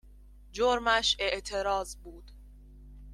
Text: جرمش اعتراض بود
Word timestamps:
جرمش 0.51 1.15
اعتراض 1.19 1.95
بود 2.03 2.31